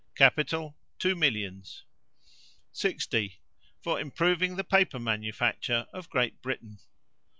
[0.15, 1.83] Capital, two millions.
[2.71, 3.39] 60.
[3.83, 6.79] For improving the paper manufacture of Great Britain.